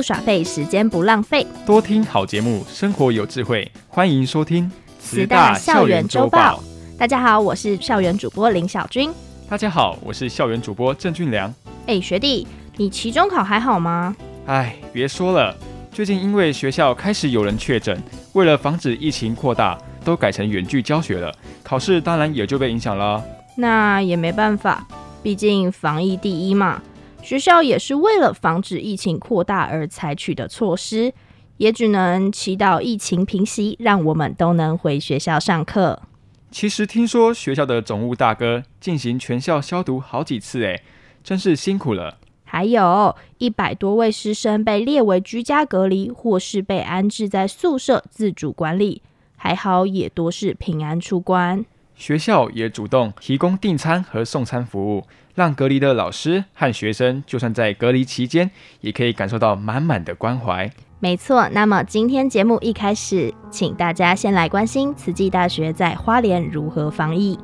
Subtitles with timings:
[0.00, 3.70] 不耍废，时间不浪费，多听好节目，生活有智慧。
[3.86, 6.64] 欢迎收听慈大校园周报。
[6.96, 9.10] 大家好，我是校园主播林小军。
[9.46, 11.54] 大家好，我是校园主播郑俊良。
[11.86, 14.16] 哎，学弟，你期中考还好吗？
[14.46, 15.54] 哎，别说了，
[15.92, 21.30] 最近因为学校开始有人确诊，为了防止疫情扩大，都改成远距教学了，
[21.62, 23.22] 考试当然也就被影响了。
[23.54, 24.82] 那也没办法，
[25.22, 26.80] 毕竟防疫第一嘛。
[27.22, 31.12] 学校也是为了防止疫情扩大而采取的措施，
[31.58, 36.02] 也只能祈祷疫情平息，让我们都能回学校上课。
[36.50, 40.82] 其实听说学校的总务大哥进行全校消毒好几次，哎，
[41.22, 42.18] 真是辛苦了。
[42.42, 49.02] 还有一百多位师生被列为居家隔离，或是被安置在宿舍自主管理，
[49.36, 51.64] 还好也多是平安出关。
[51.94, 55.04] 学校也主动提供订餐和送餐服务。
[55.40, 58.50] 让隔离的老师和学生，就算在隔离期间，
[58.82, 60.70] 也可以感受到满满的关怀。
[60.98, 67.38] 没错，那么今天节目一开始，请大家先来关心慈济大学在花莲如何防疫。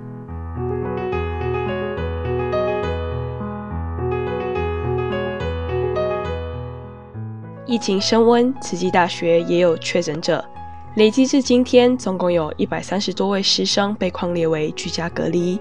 [7.65, 10.45] 疫情升温，慈济大学也有确诊者，
[10.97, 15.59] 累计至今天，总共有一百三十多位师生被框列为居家隔离。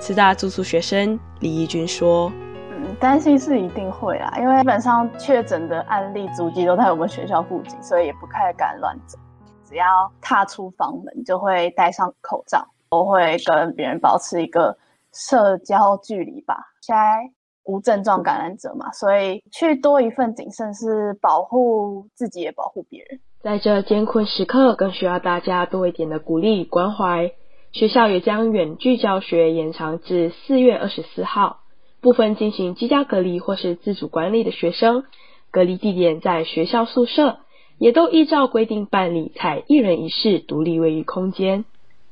[0.00, 2.32] 慈大住宿学生李义军说
[2.70, 9.18] ：“嗯，担心是一定会啦，因为基本上确诊的案例足迹都在我们学校附近，所以也不太敢乱走。
[9.66, 9.84] 只要
[10.20, 14.78] 踏出房门，就会戴上口罩，都会跟别人保持一个
[15.12, 16.56] 社交距离吧。
[16.80, 17.30] 现在
[17.64, 23.20] 无症状感染者嘛，所以去多一份谨慎，是保护自己也保护别人。
[23.42, 27.30] 在这艰困时刻，更需要大家多一点的鼓励与关怀。”
[27.78, 31.60] 学校也将远距教学延长至四月二十四号。
[32.00, 35.04] 部分进行居家隔离或是自主管理的学生，
[35.52, 37.38] 隔离地点在学校宿舍，
[37.78, 41.64] 也都依照规定办理，采一人一室独立卫浴空间。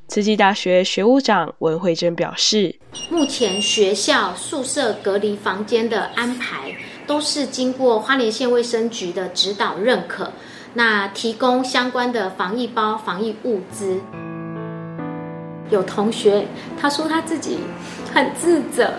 [0.06, 2.76] 慈济大学学务长文慧珍表示，
[3.10, 6.76] 目前学校宿舍隔离房间的安排，
[7.08, 10.30] 都是经过花莲县卫生局的指导认可，
[10.74, 14.00] 那提供相关的防疫包、防疫物资。
[15.70, 16.46] 有同学
[16.80, 17.58] 他说他自己
[18.14, 18.94] 很自责，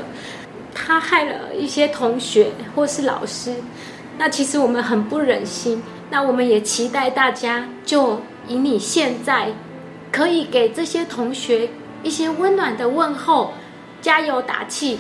[0.74, 3.56] 他害了一些同学或是老师。
[4.18, 9.50] 那其实我们很不忍心，那我们也期待大家就以你现在
[10.12, 11.70] 可以给这些同学
[12.04, 13.54] 一些温暖的问候，
[14.02, 14.98] 加油打气。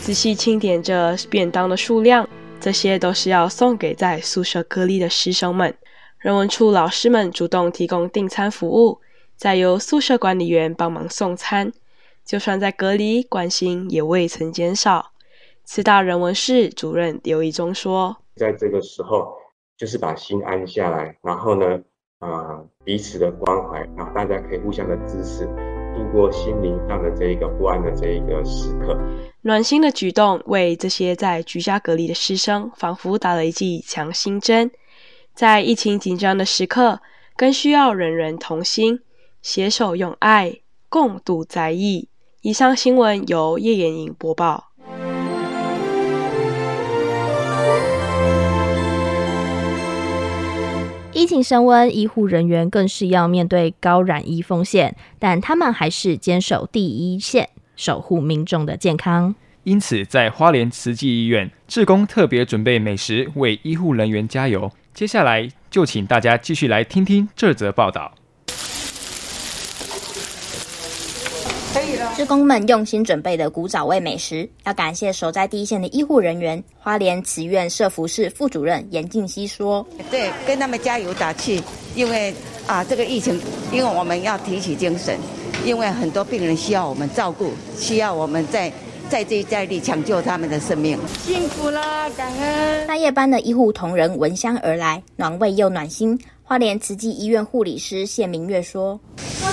[0.00, 2.28] 仔细清点着便当的数量，
[2.60, 5.74] 这些都是要送给在宿舍隔离的师生们。
[6.18, 9.00] 人文处老师们主动提供订餐服务。
[9.36, 11.72] 再由宿舍管理员帮忙送餐，
[12.24, 15.12] 就算在隔离，关心也未曾减少。
[15.64, 19.32] 慈大人文室主任刘一中说：“在这个时候，
[19.76, 21.80] 就是把心安下来，然后呢，
[22.18, 25.46] 啊、呃，彼此的关怀，然后大家可以互相的支持，
[25.94, 28.98] 度过心灵上的这一个不安的这一个时刻。
[29.42, 34.70] 暖心的举动，为这些在居家隔离的师生，仿佛打了一剂强心针。
[35.34, 37.00] 在疫情紧张的时刻，
[37.36, 39.00] 更需要人人同心。”
[39.44, 42.08] 携手用爱共度灾疫。
[42.40, 44.70] 以上新闻由叶延莹播报。
[51.12, 59.34] 疫情升温，医护人员更是要面对高染疫风险，但他们还是坚守第一线，守护民众的健康。
[59.64, 64.72] 因此，在花莲慈济医院，志工特别准备美食为医护人员加油。
[64.94, 68.14] 接下来就请大家继续来听听这则报道。
[72.16, 76.62] 志工们用心准备的古早味美食，要感谢守在第一线的医护人员。
[76.78, 81.60] 花莲慈院社服室副主任严静熙说：“对，跟他们加油打气，
[81.96, 82.32] 因为
[82.68, 83.40] 啊，这个疫情，
[83.72, 85.18] 因为我们要提起精神，
[85.64, 88.72] 因为很多病人需要我们照顾，需要我们再
[89.10, 90.96] 再接再厉抢救他们的生命。
[91.24, 92.86] 辛苦了，感恩。
[92.86, 96.16] 大夜班的医护同仁闻香而来，暖胃又暖心。
[96.44, 99.00] 花莲慈济医院护理师谢明月说。”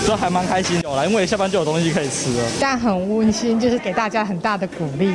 [0.05, 2.43] 这还蛮开心的啦，因为下班就有东西可以吃了。
[2.59, 5.13] 但很温馨，就是给大家很大的鼓励，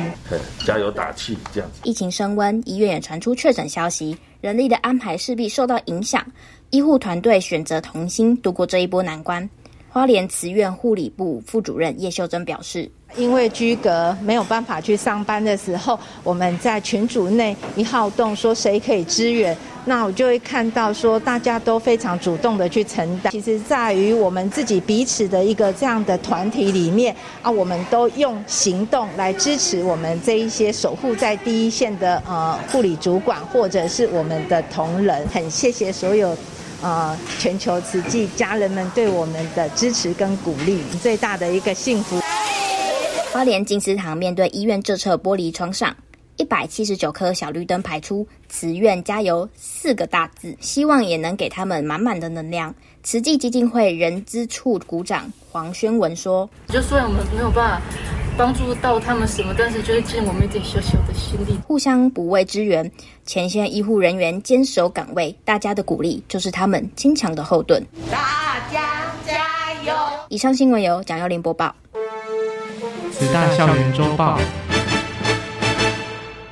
[0.65, 1.69] 加油打气这样。
[1.83, 6.25] 疫情升温，医院也传出确诊消息，人力的安排势必受到影响。
[6.69, 9.47] 医护团队选择同心度过这一波难关。
[9.89, 12.87] 花莲慈院护理部副主任叶秀珍表示
[13.17, 23.31] ：“因为居隔没有办法去上班的时候，我们在群组内一号动说谁可以支援，那我就会看到说大家都非常主动的去承担。
[23.31, 35.25] 其实在于我们自己彼此的一个这样的团体里面啊，我们都用行动来支持我们这一些守护在第一线的呃护理主管或者是我们的同仁。
[35.29, 36.37] 很谢谢所有。”
[36.81, 42.19] 呃，全球慈济家人们对我们的支持跟鼓励，最大的一个幸福。
[43.31, 45.95] 花莲金丝堂面对医院这侧玻璃窗上，
[46.37, 52.73] 一百七十九颗小绿灯排出“慈院加油”四个大字，希望也能给他们满满的能量。
[53.03, 57.81] 慈济基金会人资处股长黄宣文说：“就虽然我们没有办法。”
[58.37, 59.53] 帮助到他们什么？
[59.57, 62.89] 但是就是尽我们一点小小的心力，互相补位支援。
[63.25, 67.83] 前线医护人员坚守岗位，大家的鼓励就是他们坚强的后盾。
[68.11, 69.93] 大家加油！
[70.29, 71.73] 以上新闻由蒋耀林播报。
[73.11, 74.39] 慈大校园周报。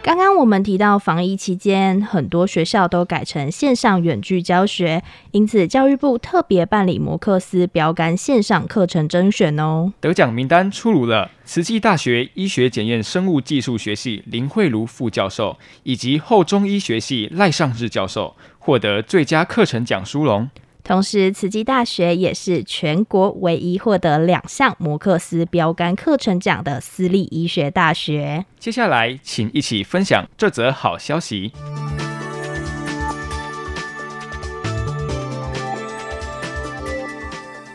[0.05, 9.91] 刚刚我们提到，防疫期间很多学校都改成线上远距教学，因此教育部特别办理摩克斯标杆线上课程甄选哦。
[9.99, 20.47] 得奖名单出炉了，慈济大学医学检验生物技术学系林慧如副教授以及后中医学系赖尚志教授获得最佳课程奖殊荣。
[20.87, 28.45] 同时，慈济大学也是全国唯一获得两项摩克斯标杆课程奖的私立医学大学。
[28.59, 31.51] 接下来，请一起分享这则好消息。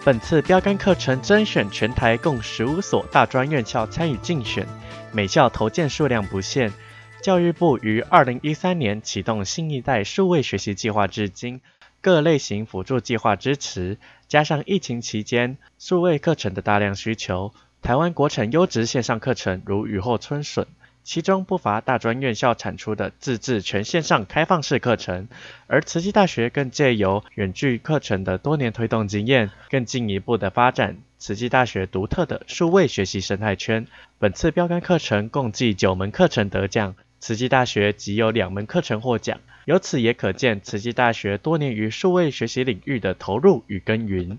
[0.05, 4.65] 本次标杆课程甄选，全台共十五所大专院校参与竞选，
[5.11, 6.73] 每校投件数量不限。
[7.21, 11.61] 教育部于二零一三年启动新一代数位学习计划，至今。
[12.03, 17.53] 各类型辅助计划支持，加上疫情期间数位课程的大量需求，
[17.83, 20.67] 台湾国产优质线上课程如雨后春笋。
[21.03, 25.29] 其中不乏大专院校产出的自制全线上开放式课程，
[25.67, 33.87] 而慈济大学更借由远距课程的多年推动经验，更进一步的发展慈济大学独特的数位学习生态圈。
[34.19, 39.41] 本次标杆课程共计九门课程得奖，慈济大学即有两门课程获奖。
[39.67, 44.39] 由此也可见，慈济大学多年于数位学习领域的投入与耕耘。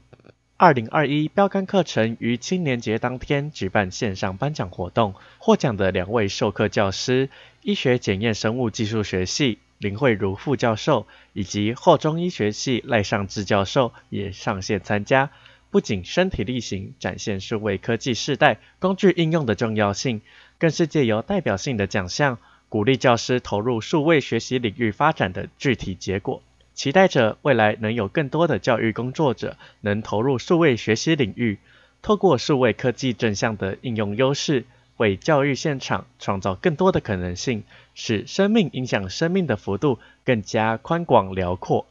[0.58, 7.30] 二零二一标杆课程于青年节当天举办线上颁奖活动，获奖的两位授课教师，
[7.62, 15.30] 医学检验生物技术学系林慧如副教授以及后中医学系赖尚志教授也上线参加，
[15.70, 20.22] 不仅身体力行展现数位科技世代工具应用的重要性，
[20.58, 22.40] 更是借由代表性的奖项。
[22.72, 26.42] 鼓励教师投入数位学习领域发展的具体结果，
[26.74, 31.60] 期待着未来能有更多的教育工作者能投入数位学习领域，
[32.02, 34.64] 透过数位科技正向的应用优势，
[34.96, 41.86] 为教育现场创造更多的可能性，使生命影响生命的幅度更加宽广辽阔。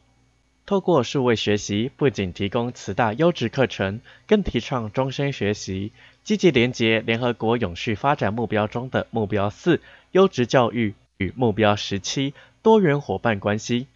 [0.65, 5.91] 透过数位学习，不仅提供慈大优质课程，更提倡终身学习，
[6.23, 9.81] 积极连接联合国永续发展目标中的目标四。
[10.11, 13.87] 优质教育与目标十七多元伙伴关系，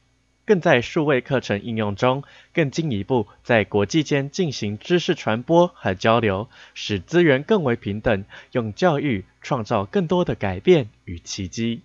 [0.46, 2.24] 更在数位课程应用中
[2.54, 8.24] 更进一步在国际间进行知识传播和交流，使资源更为平等，
[8.54, 11.82] 用教育创造更多的改变与奇迹。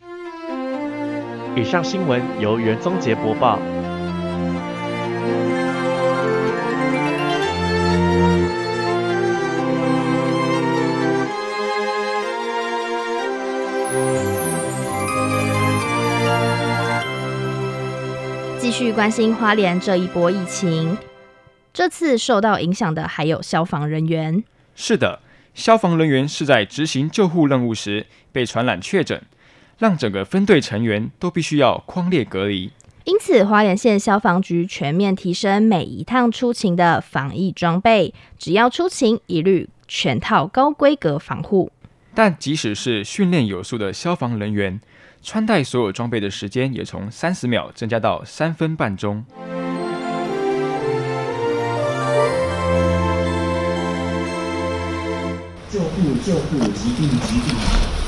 [1.56, 3.58] 以上新闻由袁宗杰播报。
[18.58, 20.96] 继续关心花莲这一波疫情，
[21.72, 24.42] 这次受到影响的还有消防人员。
[24.74, 25.20] 是的，
[25.54, 29.22] 消防人员是在执行救护任务时被传染确诊，
[29.78, 32.70] 让整个分队成员都必须要匡列隔离。
[33.10, 41.72] 因此，花莲县消防局全面提升每一趟出勤的防疫装备，只要出勤，一律全套高规格防护。
[42.14, 44.80] 但即使是训练有素的消防人员，
[45.24, 49.24] 穿戴所有装备的时间也从三十秒增加到三分半钟。
[55.68, 57.99] 救护救护，疾病疾病。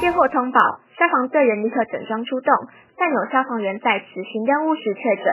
[0.00, 0.60] 接获通报，
[0.98, 2.52] 消防队员立刻整装出动，
[2.98, 5.24] 但有消防员在执行任务时确诊。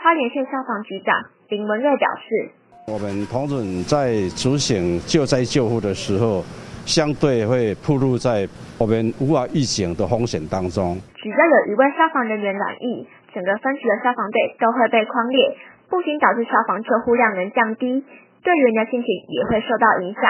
[0.00, 1.14] 花莲县消防局长
[1.48, 2.50] 林文瑞表示
[2.86, 6.42] ：“我们同仁在执行救灾救护的时候。”
[6.84, 8.44] 相对会暴露在
[8.76, 11.00] 我们无法预警的风险当中。
[11.16, 15.56] 只要有一位消防人员染疫，整个分局的消防队都会被框列，
[15.88, 18.04] 不仅导致消防救护量能降低，
[18.44, 20.22] 队员的心情也会受到影响。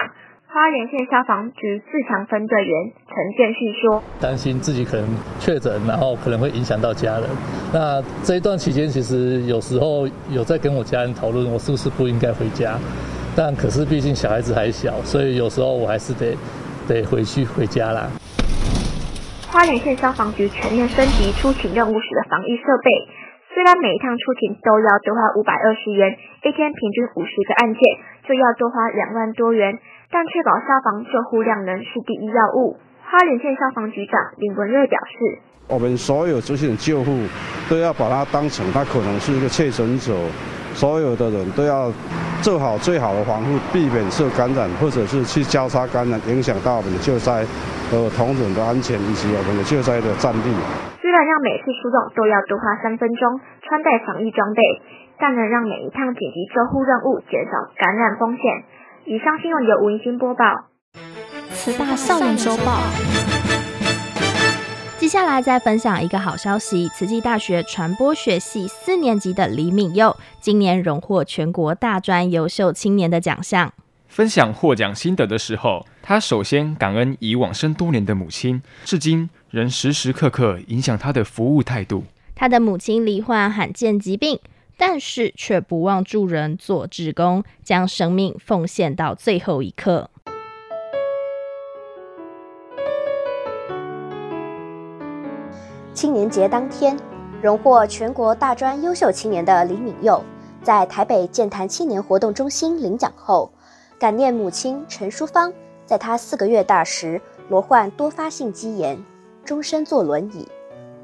[0.54, 5.04] 花莲县消防局自强分队员陈建旭说：“担心自己可能
[5.40, 7.26] 确诊，然后可能会影响到家人。
[7.72, 12.78] 那这一段期间，其实有时候有在跟我家人讨论，我是不是不应该回家？
[13.34, 16.38] 但可是毕竟小孩子还小，所以有时候我还是得
[16.86, 18.06] 得回去回家啦。”
[19.50, 22.90] 花莲县消防局全面升级出勤任务时的防疫设备，
[23.52, 26.14] 虽然每一趟出勤都要多花五百二十元，
[26.46, 27.82] 一天平均五十个案件
[28.28, 29.80] 就要多花两万多元。
[30.14, 32.78] 但确保消防救护量能是第一要务。
[33.02, 37.26] 花莲县消防局长林文瑞表示：“我们所有这些救护
[37.68, 40.14] 都要把它当成他可能是一个确诊者，
[40.72, 41.90] 所有的人都要
[42.46, 47.42] 做好最好的防护，避免受感染或者是去交叉感染，影响到我们的救灾
[47.90, 50.48] 和同仁的安全以及我们的救灾的战力。
[51.02, 54.62] 虽然让每次出动都要多花三分钟，穿戴防疫装备，
[55.18, 58.62] 但能让每一趟紧急救护任务减少感染风险。”
[59.06, 60.44] 以上新闻由吴怡欣播报。
[61.52, 62.80] 慈大校园周报。
[64.96, 73.70] 接下来再分享一个好消息：慈济大学传播学系四年级的李敏佑，今年荣获全国大专优秀青年的奖项。
[74.08, 82.04] 分享获奖心得的时候，他首先感恩已往生多年的母亲，至今仍时时刻刻影响他的服务态度。
[82.34, 84.40] 他的母亲罹患罕见疾病。
[84.76, 90.10] 但是却不忘助人做志工，将生命奉献到最后一刻。
[95.92, 96.98] 青年节当天，
[97.40, 100.22] 荣获全国大专优秀青年的李敏佑，
[100.62, 103.50] 在台北健谈青年活动中心领奖后，
[103.98, 105.52] 感念母亲陈淑芳，
[105.86, 108.98] 在她四个月大时罹患多发性肌炎，
[109.44, 110.48] 终身坐轮椅。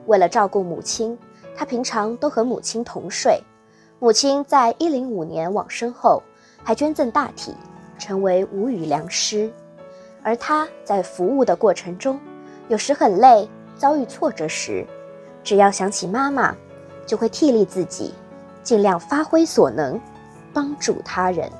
[0.06, 1.16] 为了照顾母亲，
[1.54, 3.40] 他平常都和母亲同睡。
[4.02, 6.23] 母亲在一零五年往生后，
[6.64, 7.52] 还捐赠大体，
[7.99, 9.52] 成为无语良师。
[10.23, 12.19] 而他在服务的过程中，
[12.69, 14.87] 有时很累，遭遇挫折时，
[15.45, 16.57] 只要想起妈妈，
[17.04, 18.14] 就会替力自己，
[18.62, 20.00] 尽量发挥所能，
[20.50, 21.52] 帮助他人。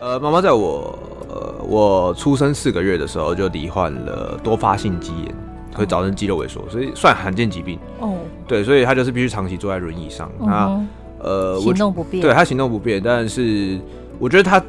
[0.00, 5.32] 呃，妈妈在我呃我出生四个月的时候就罹患了多发性肌炎，
[5.72, 7.78] 会造成肌肉萎缩，所以算罕见疾病。
[8.00, 8.16] 哦，
[8.48, 10.28] 对，所以他就是必须长期坐在轮椅上。
[10.40, 13.78] 那、嗯呃，行动不便，对他行动不便，但是
[14.18, 14.62] 我觉得他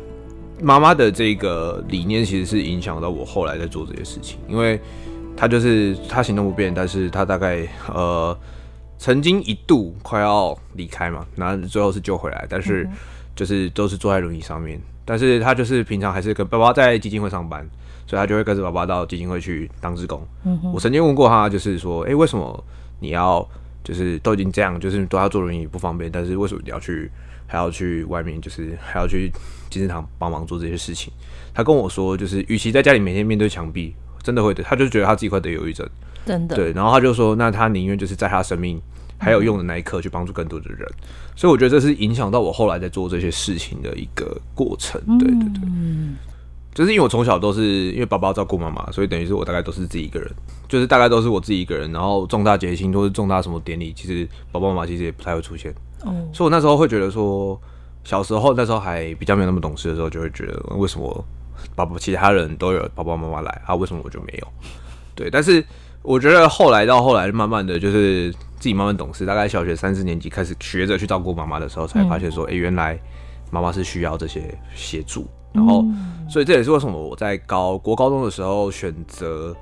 [0.61, 4.79] 妈妈的这个理念其实是影响到我后来在做这些事情，因为
[5.35, 8.35] 他就是他行动不便，但是他大概呃
[8.97, 12.87] 曾经一度快要离开嘛，然后最后是救回来，但是
[13.35, 17.67] 就是都是坐在轮椅上面，但是他就是平常还是跟爸爸在基金会上班，
[18.07, 20.25] 所以他就会跟着爸爸到基金会去当志工。
[20.45, 22.63] 嗯，我曾经问过他，就是说，哎、欸，为什么
[22.99, 23.47] 你要？
[23.87, 27.09] 就是都已经这样，就是都要坐轮椅不方便，但是为什么你要去，
[27.47, 29.31] 还要去外面，就是还要去
[29.69, 31.13] 金石堂帮忙做这些事情？
[31.53, 35.87] 他跟我说，就是与其在家里每天面对墙壁，真的会得，他就觉得他自己快得忧郁症，
[36.25, 36.55] 真的。
[36.57, 38.77] 对，然后他就说，那他宁愿就是在他生命
[39.17, 40.79] 还有用的那一刻去帮助更多的人。
[40.81, 41.07] 嗯。
[41.37, 44.99] 所以我觉得这是影响到我后来在做这些事情的一个过程。
[45.17, 45.61] 对对对。
[45.63, 46.17] 嗯
[46.77, 50.31] 就是因为我从小都是因为爸爸照顾妈妈，所以等于是我大概都是自己一个人，
[50.67, 51.91] 就是大概都是我自己一个人。
[51.91, 55.73] 然后重大节庆或是重大什么典礼，其实爸爸妈妈其实也不太会出现。
[56.03, 57.59] 哦，所以我那时候会觉得说，
[58.03, 61.25] 小时候那时候还比较没有那么懂事的时候，就会觉得为什么
[61.75, 64.47] 爸爸其他人都有爸爸妈妈来啊，为什么我就没有？
[65.15, 65.65] 对，但是
[66.03, 72.99] 我觉得后来到后来，慢慢的就是自己慢慢懂事，大概小学三四年级开始学着去照顾妈妈的时候，才发现说，哎、嗯欸，原来
[73.49, 75.27] 妈妈是需要这些协助。
[75.57, 75.83] 然后，
[76.29, 79.55] 所以这也是为什么我在高国高中的时候选择，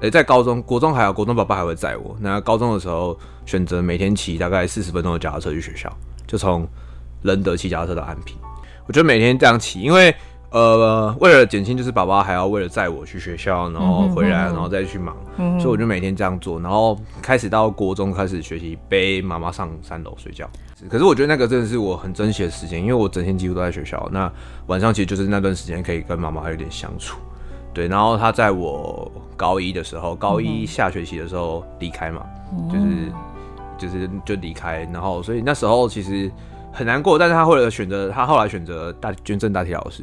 [0.00, 2.16] 诶，在高中国中还有国中，爸爸还会载我。
[2.20, 5.94] 那高中的时候选择每天骑大概四十分钟的脚踏车去学校，
[6.26, 6.66] 就从
[7.20, 8.34] 仁德骑脚踏车到安平。
[8.86, 10.14] 我觉得每天这样骑，因为
[10.50, 15.14] 呃，为了减轻，就是爸爸还要为了载我去学校，然后回来，然后再去忙，
[15.60, 16.58] 所以我就每天这样做。
[16.60, 20.48] 然后开始到国中开始学习背妈妈上三楼睡觉。
[20.88, 24.08] 可是我觉得那个真的是我很珍惜的时间，因为我整天几乎都在学校。
[24.12, 24.30] 那
[24.66, 27.18] 晚上其实就是那段时间可以跟妈妈还有点相处，
[27.72, 27.86] 对。
[27.86, 32.26] 然后他在我高一的时候，高一下学期的时候离开嘛，
[32.68, 33.12] 就是
[33.78, 34.82] 就是就离开。
[34.92, 36.28] 然后所以那时候其实
[36.72, 40.02] 很难过，但是他后来选择，他后来选择大捐赠大体老师。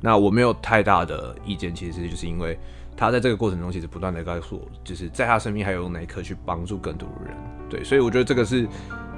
[0.00, 2.58] 那我没有太大的意见，其实就是因为
[2.96, 7.36] 他在这个过程中其实不断的告诉我，就是在他身边还有哪一刻去帮助更多的人，
[7.68, 7.84] 对。
[7.84, 8.66] 所以我觉得这个是。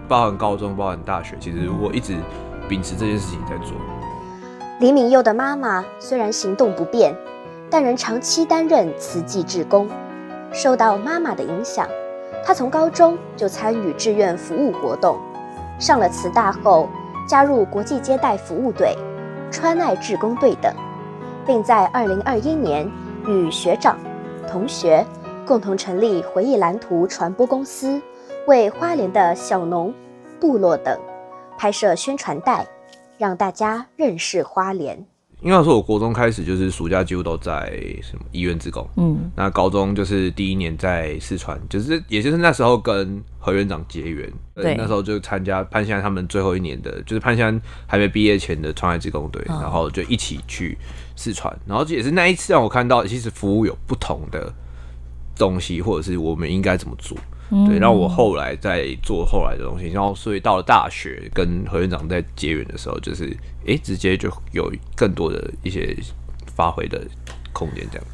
[0.09, 2.17] 包含高中，包含大学，其实我一直
[2.67, 3.77] 秉持这件事情在做。
[4.81, 7.15] 李敏佑的妈妈虽然行动不便，
[7.69, 9.89] 但仍长期担任慈济志工。
[10.51, 11.87] 受到妈妈的影响，
[12.43, 15.19] 他从高中就参与志愿服务活动。
[15.79, 16.89] 上了慈大后，
[17.29, 18.97] 加入国际接待服务队、
[19.51, 20.73] 川爱志工队等，
[21.47, 22.91] 并在2021年
[23.27, 23.99] 与学长、
[24.51, 25.05] 同学
[25.45, 28.01] 共同成立回忆蓝图传播公司，
[28.49, 29.93] 为花莲的小农、
[30.41, 30.99] 部落等
[31.59, 32.67] 拍摄宣传带，
[33.19, 34.99] 让大家认识花莲。
[35.43, 50.79] 应该说，我国中开始就是暑假几乎都在什么医院自工，嗯，那高中就是第一年在四川，就是也就是那时候跟何院长结缘，对，那时候就参加潘先生他们最后一年的，就是潘先生还没毕业前的川爱志工队，嗯，然后就一起去
[51.15, 54.51] 四川，然后也是那一次让我看到，其实服务有不同的
[55.37, 57.15] 东西，或者是我们应该怎么做。
[57.51, 63.35] 对，然后我后来在做后来的东西，然后所以到了大学跟何院长在结缘的时候，就是
[63.67, 65.97] 哎，直接就有更多的一些
[66.55, 67.01] 发挥的
[67.55, 67.87] 空间。
[67.91, 68.07] 这样，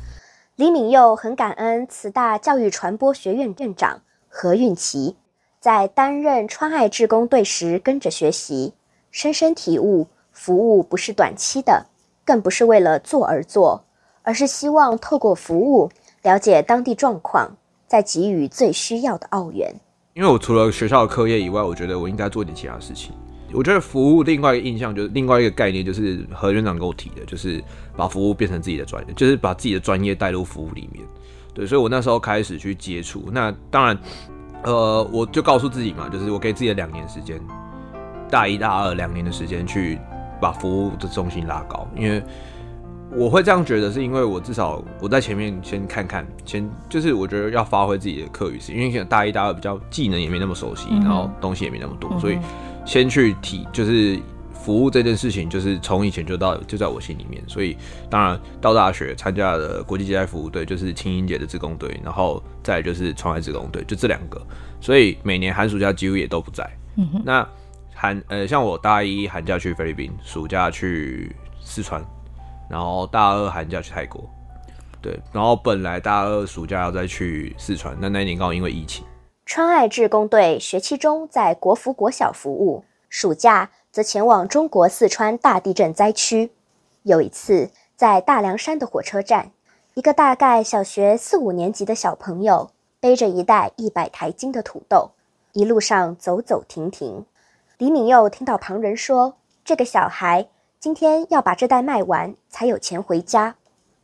[0.54, 5.16] 李敏佑很感恩慈大教育传播学院院长何运琪，
[5.58, 8.74] 在担任川爱志工队时跟着学习，
[9.10, 11.86] 深深体悟服务不是短期的，
[12.24, 13.84] 更不是为了做而做，
[14.22, 15.90] 而是希望透过服务
[16.22, 17.56] 了解当地状况。
[17.86, 19.74] 在给予最需要的澳元。
[20.14, 23.12] 因为我除了学校的课业以外，我觉得我应该做点其他事情。
[23.52, 27.62] 我觉得服务另外一个印象就是另外一个概念，就是何院长给我提的，就是
[27.96, 31.04] 把服务变成自己的专业，就是把自己的专业带入服务里面。
[31.52, 33.24] 对，所以我那时候开始去接触。
[33.32, 33.98] 那当然，
[34.64, 37.40] 呃，我就告诉自己嘛，就是我给自己的两年时间，
[38.30, 39.98] 大一、大二两年的时间去
[40.40, 42.22] 把服务的重心拉高，因为。
[43.16, 52.38] 我会这样觉得，是因为我至少我在前面先看看，先就是我觉得要发挥自己的课余时间，因为可能大一、大二比较技能也没那么熟悉，然后东西也没那么多，所以
[52.84, 54.18] 先去体就是
[54.52, 57.40] 服务这件事情，就是从以前就到就在我心里面。
[57.46, 57.76] 所以
[58.10, 64.44] 当然到大学参加了国际接待服务队，就是青英节的志工队，然后再就是川爱志工队，就这两个。
[64.80, 66.68] 所以每年寒暑假几乎也都不在。
[67.24, 67.46] 那
[67.94, 72.04] 寒呃，像我大一寒假去菲律宾，暑假去四川。
[72.74, 74.28] 然后大二寒假去泰国，
[75.00, 79.06] 对，然后本来大二暑假要再去四川，但那一年刚好因为疫情。
[79.46, 86.50] 川爱志工队学期中在国服国小服务，暑假则前往中国四川大地震灾区。
[87.04, 89.52] 有一次在大凉山的火车站，
[89.94, 95.12] 一个大概小学四五年级的小朋友背着一袋一百台斤的土豆，
[95.52, 97.24] 一路上走走停停。
[97.78, 100.48] 李敏佑听到旁人说，这个小孩。
[100.84, 103.54] 今天要把这袋卖完，才有钱回家。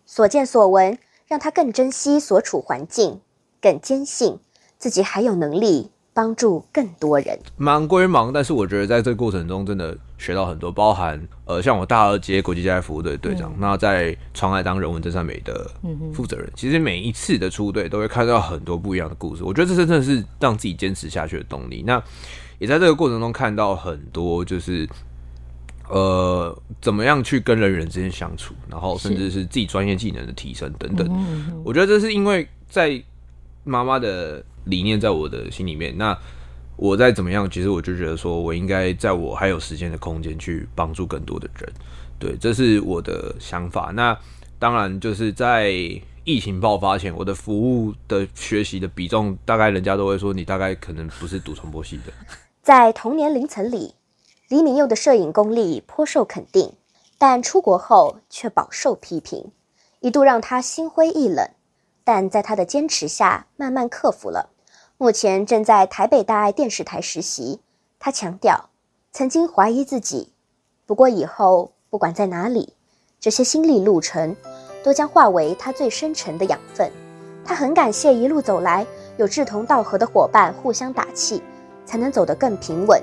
[0.06, 0.96] 所见所闻，
[1.28, 3.20] 让他更珍惜所处环境，
[3.60, 4.38] 更坚信
[4.78, 7.38] 自己还有能力帮助更多人。
[7.58, 15.70] 忙归忙，但是我觉得在这个过程中真的学到很多，包含呃，像我大二接国际接待服务队队长，嗯、那在窗外当人文真善美的
[16.14, 16.52] 负责人、嗯。
[16.56, 21.84] 其实每一次的出队都会看到很多不一样的故事，我觉得这真的是让自己坚持下去的动力。
[21.86, 22.02] 那
[22.58, 24.88] 也在这个过程中看到很多就是。
[25.90, 31.62] 呃，怎么样去跟人与人之间相处，然后甚至是自己专业技能的提升等等。
[31.64, 33.02] 我觉得这是因为在
[33.64, 35.92] 妈妈的理念在我的心里面。
[35.98, 36.16] 那
[36.76, 41.72] 我再怎么样，其实我就觉得说我应该在我还有时间的空间去帮助更多的人。
[42.18, 43.90] 对，这是我的想法。
[43.92, 44.16] 那
[44.58, 45.72] 当然就是在
[46.22, 52.12] 疫情爆发前，我的服务的学习的比重，大概人家都会说你大概可能不是读传播系的。
[52.62, 53.94] 在同年龄层里。
[54.50, 56.72] 李敏佑的摄影功力颇受肯定，
[57.18, 59.52] 但出国后却饱受批评，
[60.00, 61.48] 一度让他心灰意冷。
[62.02, 64.50] 但在他的坚持下，慢慢克服了。
[64.98, 67.60] 目前正在台北大爱电视台实习。
[68.00, 68.70] 他强调，
[69.12, 70.32] 曾经怀疑自己，
[70.84, 72.74] 不过以后不管在哪里，
[73.20, 74.34] 这些心理路程
[74.82, 76.90] 都将化为他最深沉的养分。
[77.44, 78.84] 他很感谢一路走来
[79.16, 81.40] 有志同道合的伙伴互相打气，
[81.86, 83.00] 才能走得更平稳。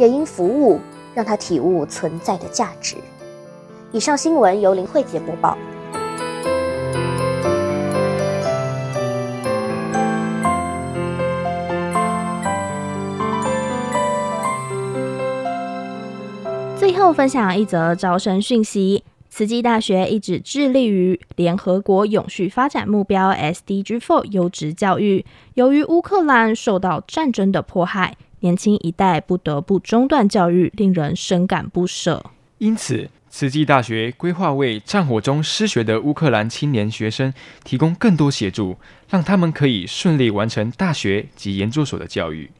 [0.00, 0.80] 也因服务，
[1.14, 2.96] 让他体悟存在的价值。
[3.92, 5.58] 以上新闻由林慧杰播报。
[16.78, 25.26] 最后分享一则招生讯息：慈济大学一直致力于联合国永续发展目标 SDG 4优质教育。
[25.52, 28.16] 由于乌克兰受到战争的迫害。
[28.40, 32.24] 年轻一代不得不中断教育，令人深感不舍。
[32.58, 37.32] 因此，慈济大学规划为战火中失学的乌克兰青年学生
[37.64, 38.76] 提供更多协助，
[39.08, 42.50] 让他们可以顺利完成大学及研究所的教育。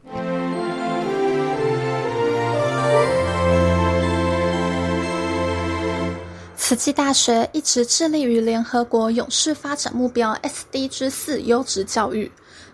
[6.57, 12.31] 慈慈济大学一直致力于联合国永续发展目标 SDG 四优质教育，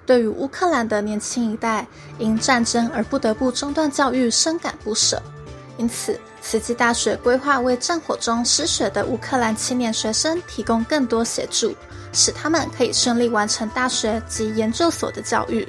[0.06, 1.86] 对于乌克兰的年轻一代
[2.18, 5.20] 因战争而不得不中断教育深感不舍。
[5.78, 11.74] 因此，慈济大学规划为战火中失学的乌克兰青年学生提供更多协助，
[12.14, 15.68] 使他们可以顺利完成大学及研究所的教育。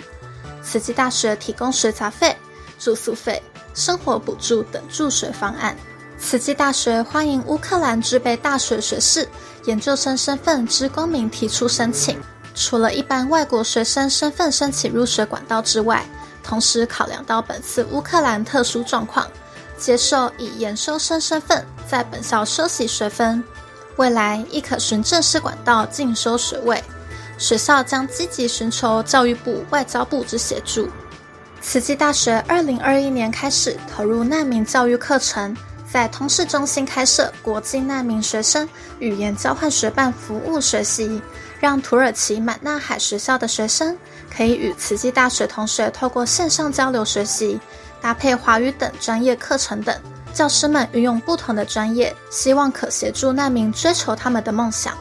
[0.63, 2.33] 慈济大学提供学杂费、
[2.79, 3.41] 住宿费、
[3.73, 5.75] 生活补助等助学方案。
[6.17, 9.27] 慈济大学欢迎乌克兰具备大学学士、
[9.65, 12.17] 研究生身份之公民提出申请。
[12.59, 16.03] 除了一般外国学生身份申请入学管道之外，
[16.43, 19.27] 同时考量到本次乌克兰特殊状况，
[19.77, 23.43] 接受以研修生身份在本校修习学分，
[23.97, 26.83] 未来亦可循正式管道进修学位。
[27.37, 30.89] 学校将积极寻求教育部、外交部之协助。
[31.61, 35.55] 慈济大学二零二一年开始投入难民教育课程。
[35.91, 38.67] 在通识中心开设国际难民学生
[38.99, 41.21] 语言交换学办服务学习，
[41.59, 43.97] 让土耳其满纳海学校的学生
[44.29, 47.59] 可以与慈济大学同学透过线上交流学习，
[48.01, 49.95] 搭配华语等专业课程等。
[50.33, 54.95] 教师们运用不同的专业，希望可协助难民追求他们的梦想。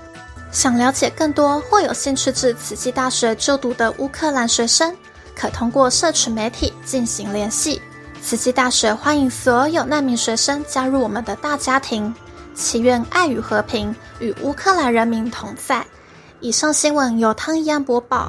[0.52, 4.96] 想了解更多或有兴趣至慈济大学就读的乌克兰学生，
[5.34, 7.82] 可通过社群媒体进行联系。
[8.26, 12.12] 慈济大学欢迎所有难民学生加入我们的大家庭，
[12.54, 15.86] 祈愿爱与和平与乌克兰人民同在。
[16.40, 18.28] 以上新闻由汤一安播报。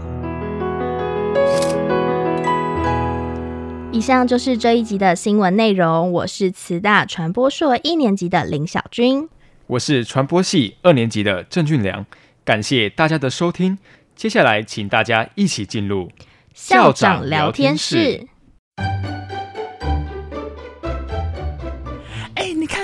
[3.92, 6.12] 以上就是这一集的新闻内容。
[6.12, 9.28] 我是慈大传播硕一年级的林小军，
[9.66, 12.06] 我是传播系二年级的郑俊良。
[12.46, 13.80] 感谢大家的收听，
[14.16, 16.12] 接下来请大家一起进入
[16.54, 18.28] 校长聊天室。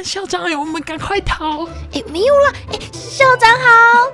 [0.04, 1.66] 校长，哎，我们赶快逃！
[1.94, 2.54] 哎，没有了！
[2.72, 4.12] 哎，校长好。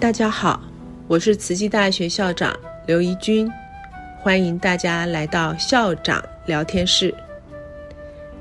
[0.00, 0.60] 大家好，
[1.06, 2.54] 我是慈济大学校长
[2.86, 3.50] 刘怡君，
[4.20, 7.14] 欢迎大家来到校长聊天室。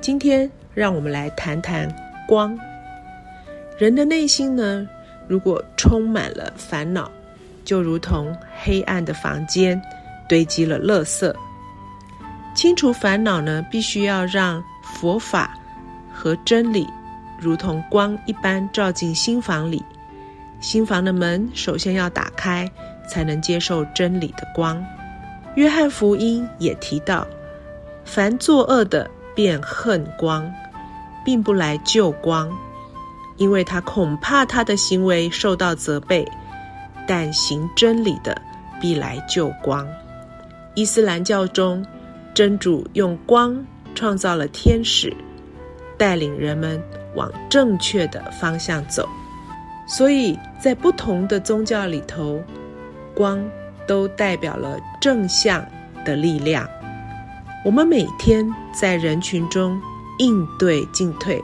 [0.01, 0.51] 今天。
[0.73, 1.87] 让我们来谈谈
[2.27, 2.57] 光。
[3.77, 4.87] 人的内心呢，
[5.27, 7.09] 如果充满了烦恼，
[7.65, 9.81] 就如同黑暗的房间
[10.27, 11.33] 堆积了垃圾。
[12.55, 15.57] 清除烦恼呢，必须要让佛法
[16.13, 16.87] 和真理
[17.39, 19.83] 如同光一般照进心房里。
[20.61, 22.71] 心房的门首先要打开，
[23.07, 24.81] 才能接受真理的光。
[25.55, 27.27] 约翰福音也提到，
[28.05, 30.49] 凡作恶的便恨光。
[31.23, 32.49] 并不来救光，
[33.37, 36.23] 因为他恐怕他的行为受到责备；
[37.07, 38.39] 但行真理的
[38.79, 39.87] 必来救光。
[40.75, 41.85] 伊斯兰教中，
[42.33, 45.15] 真主用光创造了天使，
[45.97, 46.81] 带领人们
[47.15, 49.07] 往正确的方向走。
[49.87, 52.41] 所以在不同的宗教里头，
[53.13, 53.43] 光
[53.85, 55.65] 都代表了正向
[56.03, 56.67] 的力量。
[57.65, 59.79] 我们每天在人群中。
[60.19, 61.43] 应对进退，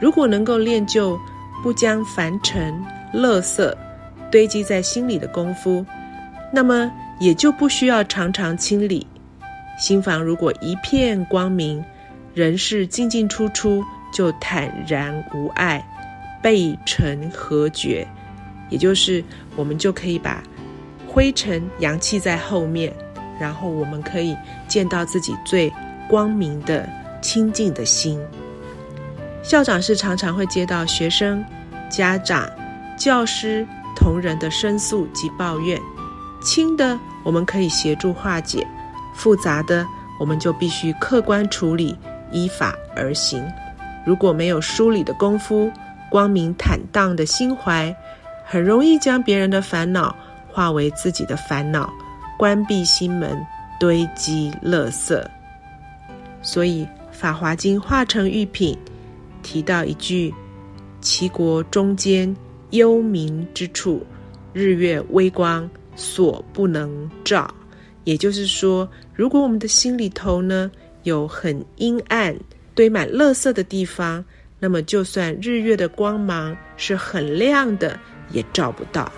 [0.00, 1.18] 如果能够练就
[1.62, 3.74] 不将凡尘、垃圾
[4.30, 5.84] 堆积在心里的功夫，
[6.52, 9.06] 那么也就不需要常常清理。
[9.78, 11.84] 心房如果一片光明，
[12.34, 15.84] 人事进进出出就坦然无碍，
[16.42, 18.06] 背尘何绝。
[18.68, 19.22] 也就是
[19.54, 20.42] 我们就可以把
[21.06, 22.92] 灰尘扬弃在后面，
[23.40, 25.72] 然后我们可以见到自己最
[26.08, 26.88] 光明的。
[27.26, 28.20] 清净的心。
[29.42, 31.44] 校长是常常会接到学生、
[31.90, 32.48] 家长、
[32.96, 35.76] 教师、同仁的申诉及抱怨，
[36.40, 38.64] 轻的我们可以协助化解，
[39.12, 39.84] 复杂的
[40.20, 41.98] 我们就必须客观处理，
[42.30, 43.44] 依法而行。
[44.04, 45.68] 如果没有梳理的功夫，
[46.08, 47.92] 光明坦荡的心怀，
[48.44, 50.14] 很容易将别人的烦恼
[50.48, 51.92] 化为自己的烦恼，
[52.38, 53.36] 关闭心门，
[53.80, 55.20] 堆积垃圾。
[56.40, 56.86] 所以。
[57.16, 58.74] 《法华经·化城喻品》
[59.42, 60.32] 提到一句
[61.00, 62.36] ：“其国中间
[62.72, 64.04] 幽冥之处，
[64.52, 67.52] 日月微光所不能照。”
[68.04, 70.70] 也就是说，如果我们的心里头呢
[71.04, 72.36] 有很阴暗、
[72.74, 74.22] 堆满垃圾的地方，
[74.60, 77.98] 那么就算日月的光芒是很亮的，
[78.30, 79.10] 也照不到。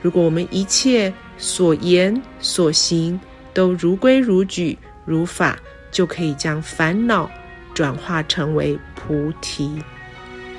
[0.00, 3.20] 如果我们一切所言所行
[3.52, 5.58] 都如规如矩、如法。
[5.94, 7.30] 就可以将烦恼
[7.72, 9.80] 转化成为菩提。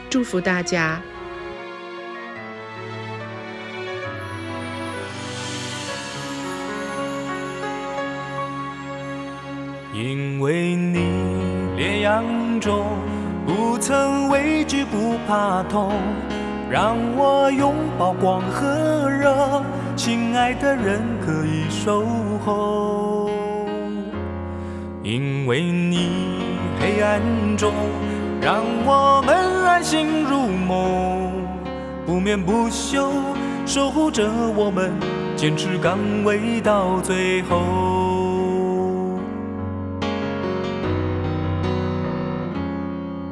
[0.09, 1.01] 祝福大家。
[9.93, 10.99] 因为你
[11.77, 12.23] 烈阳
[12.59, 12.97] 中
[13.45, 15.93] 不曾畏惧，不怕痛，
[16.69, 19.63] 让我拥抱光和热，
[19.95, 22.05] 亲爱的人可以守
[22.45, 23.24] 候。
[25.05, 26.09] 因为你
[26.79, 27.21] 黑暗
[27.55, 27.71] 中
[28.41, 31.31] 让我们安心入梦，
[32.07, 33.11] 不眠不休
[33.67, 34.91] 守护着我们，
[35.35, 37.61] 坚持岗位到最后。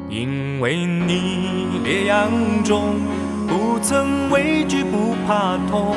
[0.10, 2.30] 因为你烈阳
[2.64, 2.94] 中
[3.48, 5.96] 不曾畏惧，不怕痛，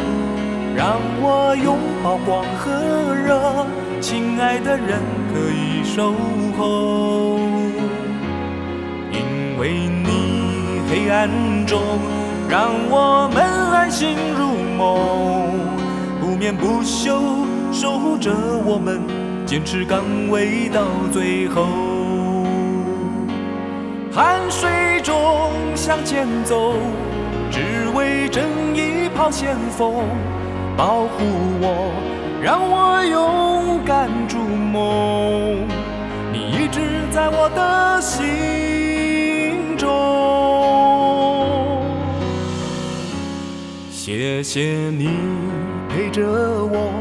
[0.77, 2.71] 让我拥抱光和
[3.15, 3.67] 热，
[3.99, 5.01] 亲爱的人
[5.33, 6.13] 可以守
[6.59, 7.39] 候。
[9.11, 11.31] 因为你黑暗
[11.67, 11.81] 中
[12.47, 15.51] 让我们安心入梦，
[16.21, 17.23] 不眠不休
[17.73, 18.31] 守护着
[18.67, 19.01] 我们，
[19.47, 21.67] 坚持岗位到最后。
[24.13, 25.15] 汗水中
[25.75, 26.75] 向前走，
[27.51, 30.05] 只为正义抛先锋，
[30.77, 31.25] 保护
[31.61, 31.91] 我，
[32.43, 35.67] 让我勇敢筑梦。
[36.31, 39.89] 你一直在我的心中，
[43.91, 45.09] 谢谢你
[45.89, 46.93] 陪着我，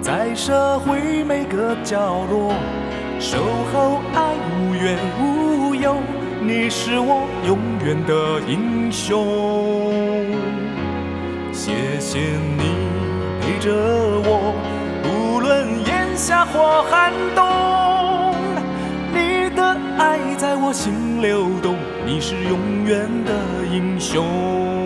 [0.00, 2.54] 在社会每个角落，
[3.20, 3.36] 守
[3.74, 6.00] 候爱无怨无尤。
[6.40, 9.26] 你是我永远的英雄，
[11.52, 12.20] 谢谢
[12.56, 12.87] 你
[13.58, 13.72] 着
[14.24, 14.54] 我，
[15.04, 17.44] 无论炎夏或寒冬，
[19.12, 24.77] 你的爱在我心流动，你是永远的英雄。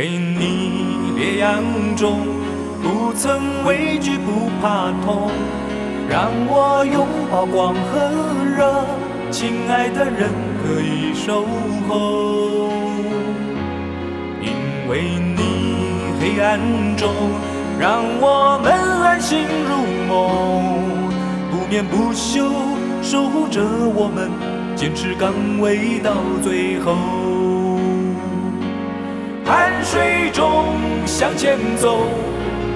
[0.00, 1.62] 为你烈阳
[1.94, 2.20] 中
[2.82, 5.30] 不曾畏惧，不怕痛，
[6.08, 8.08] 让我拥抱光和
[8.56, 8.86] 热，
[9.30, 10.30] 亲爱的人
[10.62, 11.44] 可以守
[11.86, 12.70] 候。
[14.40, 15.02] 因为
[15.36, 16.58] 你黑暗
[16.96, 17.12] 中
[17.78, 20.80] 让我们安心入梦，
[21.50, 22.50] 不眠不休
[23.02, 23.60] 守护着
[23.94, 24.30] 我们，
[24.74, 27.19] 坚持岗位到最后。
[29.50, 30.64] 汗水中
[31.04, 32.06] 向前走，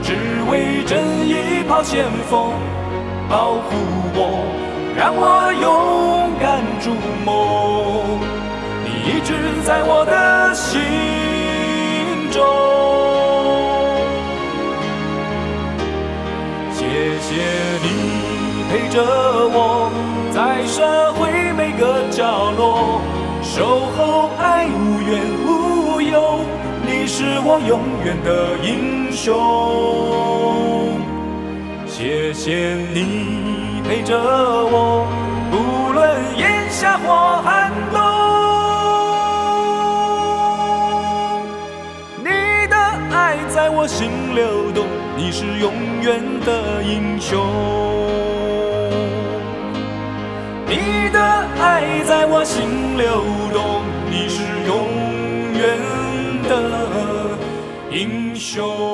[0.03, 0.17] 只
[0.51, 2.51] 为正义抛先锋，
[3.29, 3.77] 保护
[4.13, 4.45] 我，
[4.97, 6.91] 让我勇敢筑
[7.25, 8.19] 梦。
[8.83, 9.35] 你一直
[9.65, 10.83] 在我的心
[12.33, 12.43] 中，
[16.73, 16.83] 谢
[17.21, 17.31] 谢
[17.85, 17.87] 你
[18.69, 19.44] 陪着
[27.47, 29.37] 我永远的英雄，
[31.87, 35.07] 谢谢你陪着我，
[35.51, 38.01] 不论炎夏或寒冬。
[42.25, 42.31] 你
[42.71, 42.77] 的
[43.15, 47.45] 爱在我心流动，你是永远的英雄。
[50.67, 51.21] 你的
[51.61, 54.89] 爱在我心流动，你是永
[55.53, 55.79] 远
[58.35, 58.94] 的英雄。